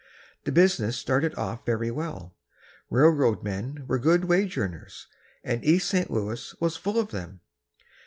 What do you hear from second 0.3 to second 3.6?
The business started off very well. Railroad